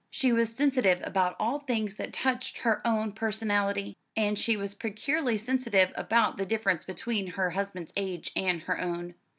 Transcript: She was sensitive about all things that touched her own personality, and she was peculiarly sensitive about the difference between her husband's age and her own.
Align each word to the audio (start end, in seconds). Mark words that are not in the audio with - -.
She 0.09 0.31
was 0.33 0.51
sensitive 0.51 0.99
about 1.03 1.35
all 1.39 1.59
things 1.59 1.93
that 1.97 2.11
touched 2.11 2.57
her 2.57 2.81
own 2.83 3.11
personality, 3.11 3.95
and 4.17 4.35
she 4.39 4.57
was 4.57 4.73
peculiarly 4.73 5.37
sensitive 5.37 5.93
about 5.95 6.37
the 6.37 6.45
difference 6.47 6.83
between 6.83 7.27
her 7.27 7.51
husband's 7.51 7.93
age 7.95 8.31
and 8.35 8.63
her 8.63 8.81
own. 8.81 9.13